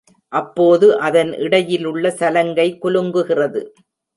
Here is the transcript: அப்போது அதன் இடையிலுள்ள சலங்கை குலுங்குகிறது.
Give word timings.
அப்போது 0.31 0.87
அதன் 0.99 1.31
இடையிலுள்ள 1.37 2.09
சலங்கை 2.15 2.67
குலுங்குகிறது. 2.81 3.63